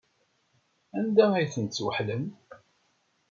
[0.99, 2.25] Anda ay tent-tesweḥlem?